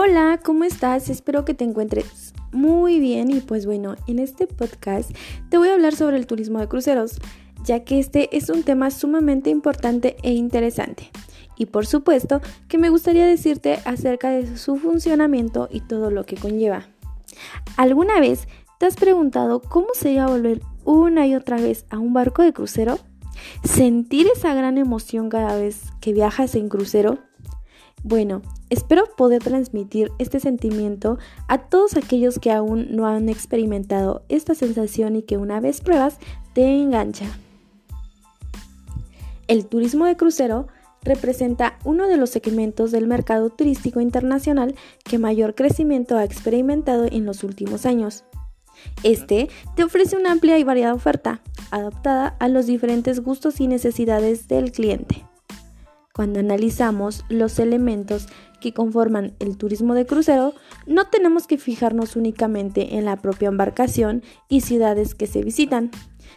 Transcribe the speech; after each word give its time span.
Hola, 0.00 0.38
¿cómo 0.44 0.62
estás? 0.62 1.10
Espero 1.10 1.44
que 1.44 1.54
te 1.54 1.64
encuentres 1.64 2.32
muy 2.52 3.00
bien 3.00 3.32
y 3.32 3.40
pues 3.40 3.66
bueno, 3.66 3.96
en 4.06 4.20
este 4.20 4.46
podcast 4.46 5.10
te 5.48 5.58
voy 5.58 5.70
a 5.70 5.74
hablar 5.74 5.96
sobre 5.96 6.16
el 6.18 6.28
turismo 6.28 6.60
de 6.60 6.68
cruceros, 6.68 7.16
ya 7.64 7.82
que 7.82 7.98
este 7.98 8.36
es 8.36 8.48
un 8.48 8.62
tema 8.62 8.92
sumamente 8.92 9.50
importante 9.50 10.16
e 10.22 10.34
interesante. 10.34 11.10
Y 11.56 11.66
por 11.66 11.84
supuesto 11.84 12.40
que 12.68 12.78
me 12.78 12.90
gustaría 12.90 13.26
decirte 13.26 13.80
acerca 13.84 14.30
de 14.30 14.56
su 14.56 14.76
funcionamiento 14.76 15.68
y 15.68 15.80
todo 15.80 16.12
lo 16.12 16.24
que 16.24 16.36
conlleva. 16.36 16.86
¿Alguna 17.76 18.20
vez 18.20 18.46
te 18.78 18.86
has 18.86 18.94
preguntado 18.94 19.60
cómo 19.60 19.88
sería 19.94 20.28
volver 20.28 20.60
una 20.84 21.26
y 21.26 21.34
otra 21.34 21.56
vez 21.56 21.86
a 21.90 21.98
un 21.98 22.12
barco 22.12 22.44
de 22.44 22.52
crucero? 22.52 23.00
¿Sentir 23.64 24.28
esa 24.32 24.54
gran 24.54 24.78
emoción 24.78 25.28
cada 25.28 25.56
vez 25.56 25.90
que 26.00 26.12
viajas 26.12 26.54
en 26.54 26.68
crucero? 26.68 27.18
Bueno, 28.04 28.42
espero 28.70 29.04
poder 29.16 29.42
transmitir 29.42 30.10
este 30.18 30.40
sentimiento 30.40 31.18
a 31.48 31.58
todos 31.58 31.96
aquellos 31.96 32.38
que 32.38 32.52
aún 32.52 32.88
no 32.90 33.06
han 33.06 33.28
experimentado 33.28 34.22
esta 34.28 34.54
sensación 34.54 35.16
y 35.16 35.22
que 35.22 35.36
una 35.36 35.60
vez 35.60 35.80
pruebas 35.80 36.18
te 36.54 36.80
engancha. 36.80 37.26
El 39.48 39.66
turismo 39.66 40.04
de 40.04 40.16
crucero 40.16 40.68
representa 41.02 41.78
uno 41.84 42.06
de 42.06 42.16
los 42.16 42.30
segmentos 42.30 42.90
del 42.90 43.06
mercado 43.06 43.50
turístico 43.50 44.00
internacional 44.00 44.74
que 45.04 45.18
mayor 45.18 45.54
crecimiento 45.54 46.16
ha 46.16 46.24
experimentado 46.24 47.06
en 47.06 47.24
los 47.24 47.42
últimos 47.44 47.86
años. 47.86 48.24
Este 49.02 49.48
te 49.74 49.84
ofrece 49.84 50.16
una 50.16 50.32
amplia 50.32 50.58
y 50.58 50.64
variada 50.64 50.94
oferta, 50.94 51.40
adaptada 51.70 52.36
a 52.38 52.48
los 52.48 52.66
diferentes 52.66 53.20
gustos 53.20 53.60
y 53.60 53.66
necesidades 53.66 54.48
del 54.48 54.70
cliente. 54.70 55.27
Cuando 56.18 56.40
analizamos 56.40 57.24
los 57.28 57.60
elementos 57.60 58.26
que 58.60 58.74
conforman 58.74 59.36
el 59.38 59.56
turismo 59.56 59.94
de 59.94 60.04
crucero, 60.04 60.52
no 60.84 61.06
tenemos 61.06 61.46
que 61.46 61.58
fijarnos 61.58 62.16
únicamente 62.16 62.96
en 62.96 63.04
la 63.04 63.18
propia 63.18 63.46
embarcación 63.46 64.24
y 64.48 64.62
ciudades 64.62 65.14
que 65.14 65.28
se 65.28 65.44
visitan, 65.44 65.92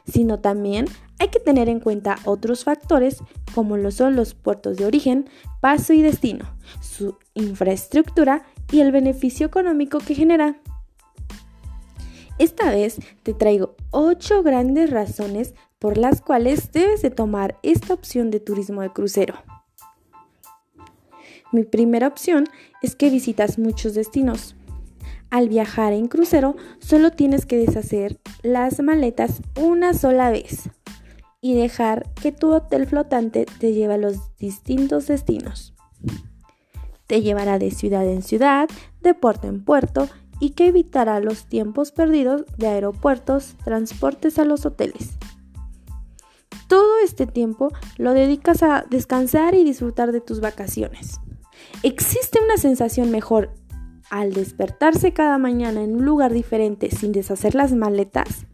sino 0.05 0.39
también 0.39 0.85
hay 1.17 1.29
que 1.29 1.39
tener 1.39 1.67
en 1.67 1.79
cuenta 1.79 2.17
otros 2.25 2.63
factores 2.63 3.23
como 3.55 3.75
lo 3.75 3.89
son 3.89 4.15
los 4.15 4.35
puertos 4.35 4.77
de 4.77 4.85
origen, 4.85 5.27
paso 5.61 5.93
y 5.93 6.03
destino, 6.03 6.45
su 6.79 7.17
infraestructura 7.33 8.43
y 8.71 8.81
el 8.81 8.91
beneficio 8.91 9.47
económico 9.47 9.97
que 9.97 10.13
genera. 10.13 10.57
Esta 12.37 12.69
vez 12.69 12.99
te 13.23 13.33
traigo 13.33 13.75
8 13.89 14.43
grandes 14.43 14.91
razones 14.91 15.55
por 15.79 15.97
las 15.97 16.21
cuales 16.21 16.71
debes 16.71 17.01
de 17.01 17.09
tomar 17.09 17.57
esta 17.63 17.95
opción 17.95 18.29
de 18.29 18.39
turismo 18.39 18.83
de 18.83 18.91
crucero. 18.91 19.33
Mi 21.51 21.63
primera 21.63 22.07
opción 22.07 22.45
es 22.81 22.95
que 22.95 23.09
visitas 23.09 23.59
muchos 23.59 23.93
destinos. 23.93 24.55
Al 25.29 25.49
viajar 25.49 25.93
en 25.93 26.07
crucero 26.07 26.55
solo 26.79 27.11
tienes 27.11 27.45
que 27.45 27.57
deshacer 27.57 28.19
las 28.43 28.81
maletas 28.81 29.41
una 29.59 29.93
sola 29.93 30.29
vez 30.29 30.69
y 31.41 31.55
dejar 31.55 32.09
que 32.21 32.31
tu 32.31 32.53
hotel 32.53 32.85
flotante 32.85 33.45
te 33.59 33.73
lleve 33.73 33.95
a 33.95 33.97
los 33.97 34.35
distintos 34.37 35.07
destinos. 35.07 35.73
Te 37.07 37.21
llevará 37.21 37.59
de 37.59 37.71
ciudad 37.71 38.07
en 38.07 38.21
ciudad, 38.21 38.69
de 39.01 39.13
puerto 39.13 39.47
en 39.47 39.63
puerto 39.63 40.07
y 40.39 40.51
que 40.51 40.67
evitará 40.67 41.19
los 41.19 41.45
tiempos 41.45 41.91
perdidos 41.91 42.45
de 42.57 42.67
aeropuertos, 42.67 43.55
transportes 43.63 44.39
a 44.39 44.45
los 44.45 44.65
hoteles. 44.65 45.17
Todo 46.67 46.99
este 47.03 47.27
tiempo 47.27 47.71
lo 47.97 48.13
dedicas 48.13 48.63
a 48.63 48.85
descansar 48.89 49.55
y 49.55 49.63
disfrutar 49.63 50.11
de 50.11 50.21
tus 50.21 50.39
vacaciones. 50.39 51.19
¿Existe 51.83 52.39
una 52.43 52.57
sensación 52.57 53.11
mejor 53.11 53.53
al 54.09 54.33
despertarse 54.33 55.13
cada 55.13 55.37
mañana 55.37 55.81
en 55.83 55.95
un 55.95 56.05
lugar 56.05 56.33
diferente 56.33 56.91
sin 56.91 57.11
deshacer 57.11 57.55
las 57.55 57.73
maletas? 57.73 58.45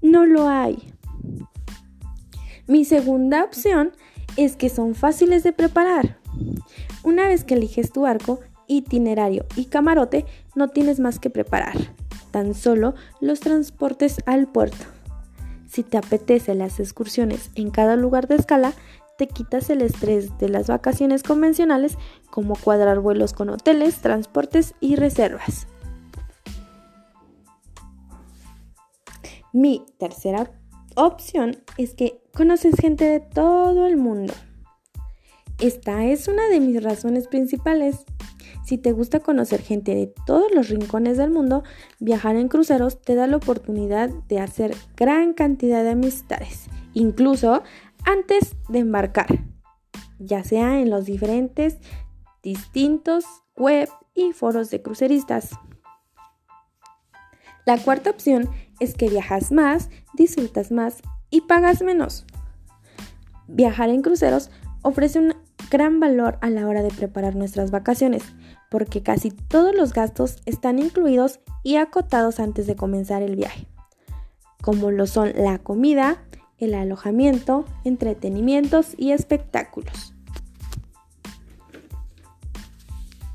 No 0.00 0.26
lo 0.26 0.48
hay. 0.48 0.92
Mi 2.66 2.84
segunda 2.84 3.42
opción 3.42 3.92
es 4.36 4.56
que 4.56 4.68
son 4.68 4.94
fáciles 4.94 5.42
de 5.42 5.52
preparar. 5.52 6.18
Una 7.02 7.26
vez 7.26 7.44
que 7.44 7.54
eliges 7.54 7.92
tu 7.92 8.02
barco, 8.02 8.40
itinerario 8.66 9.46
y 9.56 9.66
camarote, 9.66 10.24
no 10.54 10.68
tienes 10.68 11.00
más 11.00 11.18
que 11.18 11.30
preparar, 11.30 11.76
tan 12.30 12.54
solo 12.54 12.94
los 13.20 13.40
transportes 13.40 14.18
al 14.26 14.46
puerto. 14.46 14.86
Si 15.68 15.82
te 15.82 15.96
apetece 15.96 16.54
las 16.54 16.80
excursiones 16.80 17.50
en 17.54 17.70
cada 17.70 17.96
lugar 17.96 18.28
de 18.28 18.36
escala, 18.36 18.72
quitas 19.28 19.70
el 19.70 19.82
estrés 19.82 20.38
de 20.38 20.48
las 20.48 20.68
vacaciones 20.68 21.22
convencionales 21.22 21.98
como 22.30 22.54
cuadrar 22.56 23.00
vuelos 23.00 23.32
con 23.32 23.50
hoteles, 23.50 24.00
transportes 24.00 24.74
y 24.80 24.96
reservas. 24.96 25.66
Mi 29.52 29.84
tercera 29.98 30.50
opción 30.96 31.56
es 31.76 31.94
que 31.94 32.22
conoces 32.34 32.74
gente 32.76 33.04
de 33.04 33.20
todo 33.20 33.86
el 33.86 33.96
mundo. 33.98 34.32
Esta 35.58 36.06
es 36.06 36.26
una 36.26 36.48
de 36.48 36.58
mis 36.58 36.82
razones 36.82 37.28
principales. 37.28 38.04
Si 38.64 38.78
te 38.78 38.92
gusta 38.92 39.20
conocer 39.20 39.60
gente 39.60 39.94
de 39.94 40.12
todos 40.26 40.50
los 40.54 40.68
rincones 40.68 41.18
del 41.18 41.30
mundo, 41.30 41.62
viajar 42.00 42.36
en 42.36 42.48
cruceros 42.48 43.00
te 43.00 43.14
da 43.14 43.26
la 43.26 43.36
oportunidad 43.36 44.08
de 44.28 44.40
hacer 44.40 44.74
gran 44.96 45.34
cantidad 45.34 45.82
de 45.82 45.90
amistades, 45.90 46.66
incluso 46.94 47.62
antes 48.04 48.56
de 48.68 48.80
embarcar, 48.80 49.44
ya 50.18 50.44
sea 50.44 50.80
en 50.80 50.90
los 50.90 51.04
diferentes 51.04 51.78
distintos 52.42 53.24
web 53.56 53.88
y 54.14 54.32
foros 54.32 54.70
de 54.70 54.82
cruceristas. 54.82 55.50
La 57.64 57.78
cuarta 57.78 58.10
opción 58.10 58.50
es 58.80 58.94
que 58.94 59.08
viajas 59.08 59.52
más, 59.52 59.88
disfrutas 60.14 60.72
más 60.72 61.00
y 61.30 61.42
pagas 61.42 61.82
menos. 61.82 62.26
Viajar 63.46 63.90
en 63.90 64.02
cruceros 64.02 64.50
ofrece 64.82 65.20
un 65.20 65.34
gran 65.70 66.00
valor 66.00 66.38
a 66.40 66.50
la 66.50 66.66
hora 66.66 66.82
de 66.82 66.90
preparar 66.90 67.36
nuestras 67.36 67.70
vacaciones, 67.70 68.24
porque 68.70 69.02
casi 69.02 69.30
todos 69.30 69.74
los 69.74 69.92
gastos 69.92 70.42
están 70.44 70.78
incluidos 70.78 71.40
y 71.62 71.76
acotados 71.76 72.40
antes 72.40 72.66
de 72.66 72.74
comenzar 72.74 73.22
el 73.22 73.36
viaje, 73.36 73.68
como 74.60 74.90
lo 74.90 75.06
son 75.06 75.32
la 75.36 75.58
comida, 75.58 76.24
el 76.62 76.74
alojamiento, 76.74 77.64
entretenimientos 77.84 78.94
y 78.96 79.10
espectáculos. 79.10 80.14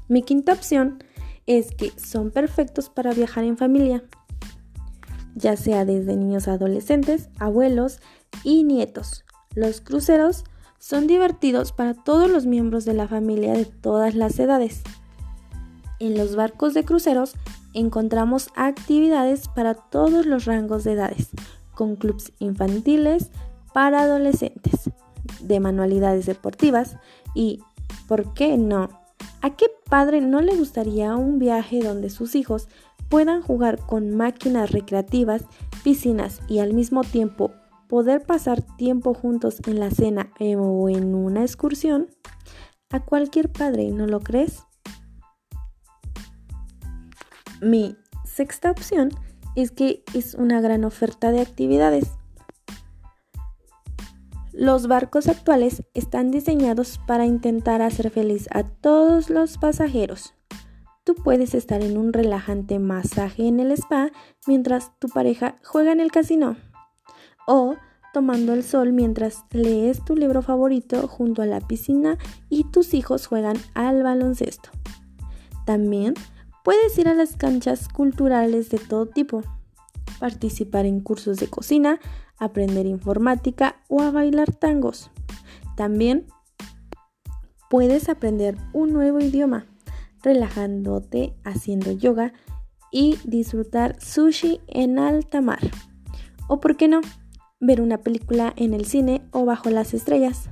Mi 0.07 0.23
quinta 0.23 0.53
opción 0.53 1.03
es 1.45 1.71
que 1.75 1.91
son 1.99 2.31
perfectos 2.31 2.89
para 2.89 3.13
viajar 3.13 3.43
en 3.43 3.57
familia, 3.57 4.03
ya 5.35 5.57
sea 5.57 5.83
desde 5.83 6.15
niños 6.15 6.47
adolescentes, 6.47 7.29
abuelos 7.37 7.99
y 8.43 8.63
nietos. 8.63 9.25
Los 9.53 9.81
cruceros 9.81 10.45
son 10.79 11.07
divertidos 11.07 11.73
para 11.73 11.93
todos 11.93 12.29
los 12.29 12.45
miembros 12.45 12.85
de 12.85 12.93
la 12.93 13.09
familia 13.09 13.53
de 13.53 13.65
todas 13.65 14.15
las 14.15 14.39
edades. 14.39 14.83
En 15.99 16.17
los 16.17 16.37
barcos 16.37 16.73
de 16.73 16.85
cruceros 16.85 17.33
encontramos 17.73 18.49
actividades 18.55 19.49
para 19.49 19.73
todos 19.73 20.25
los 20.25 20.45
rangos 20.45 20.85
de 20.85 20.93
edades, 20.93 21.31
con 21.77 21.95
clubs 21.95 22.33
infantiles 22.39 23.29
para 23.71 24.01
adolescentes, 24.01 24.89
de 25.41 25.59
manualidades 25.59 26.25
deportivas 26.25 26.97
y, 27.35 27.59
¿por 28.07 28.33
qué 28.33 28.57
no? 28.57 28.89
¿A 29.41 29.55
qué 29.55 29.67
padre 29.87 30.19
no 30.21 30.41
le 30.41 30.55
gustaría 30.55 31.15
un 31.15 31.37
viaje 31.37 31.83
donde 31.83 32.09
sus 32.09 32.33
hijos 32.33 32.67
puedan 33.09 33.43
jugar 33.43 33.77
con 33.77 34.09
máquinas 34.15 34.71
recreativas, 34.71 35.45
piscinas 35.83 36.41
y 36.47 36.59
al 36.59 36.73
mismo 36.73 37.03
tiempo 37.03 37.51
poder 37.87 38.23
pasar 38.23 38.63
tiempo 38.77 39.13
juntos 39.13 39.61
en 39.67 39.79
la 39.79 39.91
cena 39.91 40.31
o 40.39 40.89
en 40.89 41.13
una 41.13 41.43
excursión? 41.43 42.07
¿A 42.89 43.01
cualquier 43.01 43.51
padre 43.51 43.91
no 43.91 44.07
lo 44.07 44.19
crees? 44.21 44.63
Mi 47.61 47.95
sexta 48.25 48.71
opción 48.71 49.11
es 49.57 49.71
que 49.71 50.03
es 50.13 50.35
una 50.35 50.61
gran 50.61 50.85
oferta 50.85 51.31
de 51.31 51.41
actividades. 51.41 52.11
Los 54.53 54.87
barcos 54.87 55.27
actuales 55.27 55.83
están 55.95 56.29
diseñados 56.29 56.99
para 57.07 57.25
intentar 57.25 57.81
hacer 57.81 58.11
feliz 58.11 58.47
a 58.51 58.63
todos 58.63 59.31
los 59.31 59.57
pasajeros. 59.57 60.35
Tú 61.03 61.15
puedes 61.15 61.55
estar 61.55 61.81
en 61.81 61.97
un 61.97 62.13
relajante 62.13 62.77
masaje 62.77 63.47
en 63.47 63.59
el 63.59 63.71
spa 63.71 64.11
mientras 64.45 64.91
tu 64.99 65.09
pareja 65.09 65.57
juega 65.63 65.91
en 65.91 66.01
el 66.01 66.11
casino. 66.11 66.55
O 67.47 67.77
tomando 68.13 68.53
el 68.53 68.63
sol 68.63 68.93
mientras 68.93 69.43
lees 69.51 70.05
tu 70.05 70.15
libro 70.15 70.43
favorito 70.43 71.07
junto 71.07 71.41
a 71.41 71.47
la 71.47 71.61
piscina 71.61 72.19
y 72.47 72.65
tus 72.65 72.93
hijos 72.93 73.25
juegan 73.25 73.57
al 73.73 74.03
baloncesto. 74.03 74.69
También 75.65 76.13
Puedes 76.67 76.97
ir 76.97 77.07
a 77.07 77.13
las 77.13 77.37
canchas 77.37 77.87
culturales 77.87 78.69
de 78.69 78.77
todo 78.77 79.05
tipo, 79.05 79.41
participar 80.19 80.85
en 80.85 80.99
cursos 80.99 81.37
de 81.37 81.47
cocina, 81.47 82.01
aprender 82.37 82.85
informática 82.85 83.77
o 83.87 84.01
a 84.01 84.11
bailar 84.11 84.53
tangos. 84.53 85.09
También 85.77 86.27
puedes 87.69 88.09
aprender 88.09 88.57
un 88.73 88.91
nuevo 88.91 89.21
idioma, 89.21 89.65
relajándote 90.21 91.37
haciendo 91.45 91.93
yoga 91.93 92.33
y 92.91 93.17
disfrutar 93.23 93.95
sushi 94.01 94.59
en 94.67 94.99
alta 94.99 95.39
mar. 95.39 95.61
O 96.49 96.59
por 96.59 96.75
qué 96.75 96.89
no, 96.89 96.99
ver 97.61 97.79
una 97.79 97.99
película 97.99 98.51
en 98.57 98.73
el 98.73 98.83
cine 98.83 99.21
o 99.31 99.45
bajo 99.45 99.69
las 99.69 99.93
estrellas. 99.93 100.49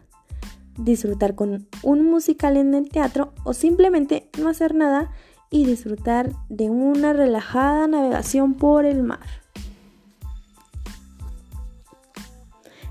Disfrutar 0.77 1.35
con 1.35 1.67
un 1.83 2.05
musical 2.05 2.55
en 2.55 2.73
el 2.73 2.87
teatro 2.87 3.33
o 3.43 3.53
simplemente 3.53 4.29
no 4.39 4.47
hacer 4.47 4.75
nada 4.75 5.11
y 5.49 5.65
disfrutar 5.65 6.31
de 6.49 6.69
una 6.69 7.13
relajada 7.13 7.87
navegación 7.87 8.53
por 8.55 8.85
el 8.85 9.03
mar. 9.03 9.19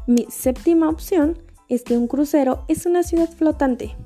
Mi 0.06 0.26
séptima 0.28 0.88
opción 0.88 1.38
es 1.68 1.82
que 1.82 1.96
un 1.96 2.08
crucero 2.08 2.64
es 2.68 2.86
una 2.86 3.02
ciudad 3.02 3.30
flotante. 3.30 3.96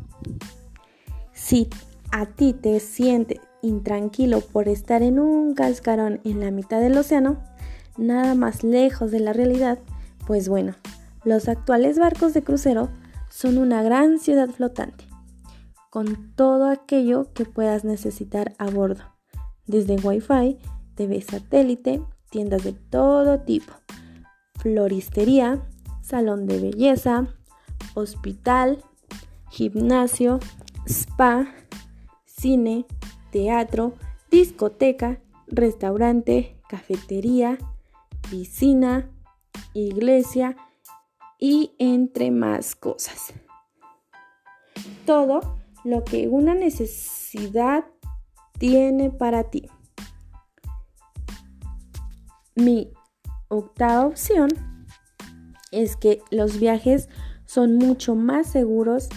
Si 1.33 1.69
a 2.13 2.27
ti 2.27 2.53
te 2.53 2.79
sientes 2.81 3.41
intranquilo 3.63 4.41
por 4.41 4.69
estar 4.69 5.03
en 5.03 5.19
un 5.19 5.55
cascarón 5.55 6.21
en 6.25 6.41
la 6.41 6.51
mitad 6.51 6.81
del 6.81 6.97
océano, 6.97 7.43
nada 7.97 8.35
más 8.35 8.63
lejos 8.63 9.11
de 9.11 9.21
la 9.21 9.33
realidad, 9.33 9.79
pues 10.27 10.49
bueno, 10.49 10.75
los 11.25 11.49
actuales 11.49 11.99
barcos 11.99 12.33
de 12.35 12.43
crucero 12.43 12.89
son 13.29 13.59
una 13.59 13.83
gran 13.83 14.19
ciudad 14.21 14.49
flotante, 14.49 15.05
con 15.91 16.35
todo 16.35 16.69
aquello 16.69 17.33
que 17.33 17.45
puedas 17.45 17.85
necesitar 17.85 18.55
a 18.59 18.71
bordo, 18.71 19.05
desde 19.67 19.97
Wi-Fi, 19.97 20.59
TV 20.95 21.21
satélite, 21.23 22.03
tiendas 22.31 22.65
de 22.65 22.73
todo 22.73 23.41
tipo, 23.41 23.73
floristería, 24.59 25.67
salón 26.03 26.47
de 26.47 26.61
belleza, 26.61 27.29
hospital, 27.95 28.83
gimnasio, 29.51 30.41
spa, 30.87 31.47
cine, 32.27 32.87
teatro, 33.31 33.95
discoteca, 34.31 35.21
restaurante, 35.47 36.61
cafetería, 36.69 37.59
piscina, 38.31 39.11
iglesia 39.75 40.57
y 41.39 41.75
entre 41.79 42.31
más 42.31 42.75
cosas. 42.75 43.33
Todo 45.07 45.58
lo 45.85 46.05
que 46.05 46.29
una 46.29 46.55
necesidad 46.55 47.85
tiene 48.59 49.11
para 49.11 49.45
ti. 49.45 49.69
Mi 52.55 52.91
octava 53.49 54.07
opción 54.07 54.51
es 55.71 55.97
que 55.97 56.21
los 56.31 56.59
viajes 56.59 57.09
son 57.47 57.77
mucho 57.77 58.15
más 58.15 58.49
seguros 58.49 59.09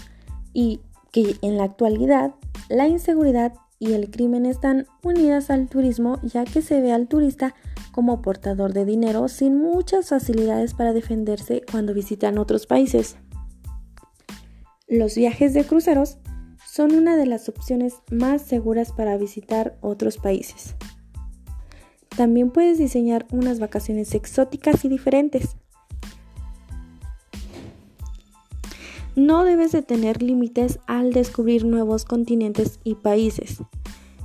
y 0.53 0.81
que 1.11 1.37
en 1.41 1.57
la 1.57 1.63
actualidad 1.63 2.35
la 2.69 2.87
inseguridad 2.87 3.53
y 3.79 3.93
el 3.93 4.11
crimen 4.11 4.45
están 4.45 4.85
unidas 5.03 5.49
al 5.49 5.67
turismo 5.67 6.19
ya 6.21 6.45
que 6.45 6.61
se 6.61 6.81
ve 6.81 6.91
al 6.91 7.07
turista 7.07 7.55
como 7.91 8.21
portador 8.21 8.73
de 8.73 8.85
dinero 8.85 9.27
sin 9.27 9.57
muchas 9.57 10.09
facilidades 10.09 10.73
para 10.73 10.93
defenderse 10.93 11.63
cuando 11.69 11.93
visitan 11.93 12.37
otros 12.37 12.67
países. 12.67 13.17
Los 14.87 15.15
viajes 15.15 15.53
de 15.53 15.65
cruceros 15.65 16.17
son 16.71 16.93
una 16.93 17.17
de 17.17 17.25
las 17.25 17.49
opciones 17.49 17.95
más 18.09 18.43
seguras 18.43 18.93
para 18.93 19.17
visitar 19.17 19.77
otros 19.81 20.15
países. 20.17 20.75
También 22.15 22.49
puedes 22.49 22.77
diseñar 22.77 23.27
unas 23.33 23.59
vacaciones 23.59 24.15
exóticas 24.15 24.85
y 24.85 24.87
diferentes. 24.87 25.57
No 29.17 29.43
debes 29.43 29.73
de 29.73 29.81
tener 29.81 30.23
límites 30.23 30.79
al 30.87 31.11
descubrir 31.11 31.65
nuevos 31.65 32.05
continentes 32.05 32.79
y 32.85 32.95
países, 32.95 33.57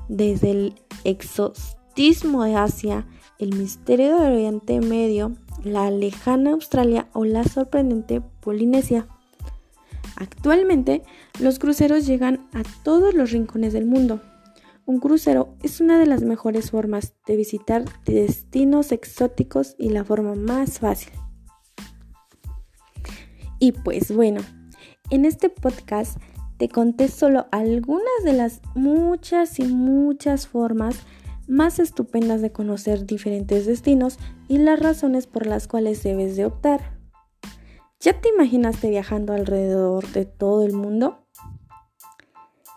desde 0.09 0.53
el 0.53 0.75
exotismo 1.03 2.45
de 2.45 2.55
Asia, 2.55 3.09
el 3.41 3.57
misterio 3.57 4.21
del 4.21 4.35
Oriente 4.35 4.81
Medio, 4.81 5.33
la 5.65 5.91
lejana 5.91 6.53
Australia 6.53 7.09
o 7.13 7.25
la 7.25 7.43
sorprendente 7.43 8.21
Polinesia. 8.21 9.09
Actualmente, 10.17 11.03
los 11.39 11.59
cruceros 11.59 12.07
llegan 12.07 12.49
a 12.53 12.63
todos 12.83 13.15
los 13.15 13.31
rincones 13.31 13.73
del 13.73 13.87
mundo. 13.87 14.23
Un 14.87 15.01
crucero 15.01 15.57
es 15.63 15.81
una 15.81 15.99
de 15.99 16.07
las 16.07 16.23
mejores 16.23 16.71
formas 16.71 17.15
de 17.27 17.37
visitar 17.37 17.85
destinos 18.05 18.93
exóticos 18.93 19.75
y 19.79 19.91
la 19.91 20.05
forma 20.05 20.35
más 20.35 20.79
fácil. 20.79 21.13
Y 23.59 23.73
pues 23.73 24.15
bueno, 24.15 24.41
en 25.11 25.25
este 25.25 25.49
podcast 25.49 26.19
te 26.57 26.69
conté 26.69 27.09
solo 27.09 27.47
algunas 27.53 28.25
de 28.25 28.33
las 28.33 28.61
muchas 28.75 29.59
y 29.59 29.65
muchas 29.65 30.47
formas 30.47 30.97
más 31.49 31.79
estupendas 31.79 32.41
de 32.41 32.53
conocer 32.53 33.07
diferentes 33.07 33.67
destinos 33.67 34.19
y 34.49 34.59
las 34.59 34.81
razones 34.81 35.27
por 35.27 35.47
las 35.47 35.69
cuales 35.69 36.03
debes 36.03 36.37
de 36.37 36.45
optar. 36.45 36.96
¿Ya 38.01 38.21
te 38.21 38.29
imaginaste 38.29 38.91
viajando 38.91 39.33
alrededor 39.33 40.07
de 40.09 40.27
todo 40.27 40.65
el 40.65 40.75
mundo? 40.75 41.27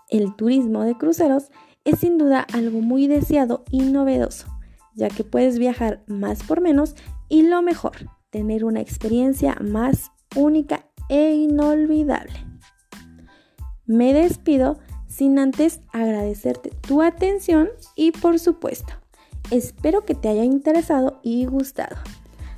El 0.07 0.35
turismo 0.35 0.83
de 0.83 0.97
cruceros 0.97 1.51
es 1.83 1.99
sin 1.99 2.17
duda 2.17 2.47
algo 2.53 2.79
muy 2.79 3.07
deseado 3.07 3.63
y 3.69 3.81
novedoso, 3.81 4.47
ya 4.95 5.09
que 5.09 5.23
puedes 5.23 5.59
viajar 5.59 6.03
más 6.07 6.43
por 6.43 6.61
menos 6.61 6.95
y 7.27 7.43
lo 7.43 7.61
mejor, 7.61 8.09
tener 8.29 8.63
una 8.63 8.79
experiencia 8.79 9.57
más 9.61 10.11
única 10.35 10.85
e 11.09 11.33
inolvidable. 11.33 12.33
Me 13.85 14.13
despido 14.13 14.79
sin 15.07 15.37
antes 15.37 15.81
agradecerte 15.91 16.69
tu 16.69 17.01
atención 17.01 17.69
y 17.95 18.11
por 18.11 18.39
supuesto, 18.39 18.93
espero 19.51 20.05
que 20.05 20.15
te 20.15 20.29
haya 20.29 20.45
interesado 20.45 21.19
y 21.23 21.45
gustado. 21.45 21.97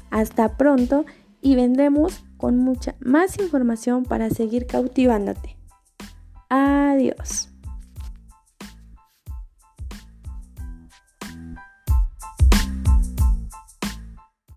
Hasta 0.09 0.57
pronto 0.57 1.05
y 1.41 1.55
vendremos 1.55 2.23
con 2.41 2.57
mucha 2.57 2.95
más 2.99 3.38
información 3.38 4.03
para 4.03 4.31
seguir 4.31 4.65
cautivándote. 4.65 5.55
Adiós. 6.49 7.50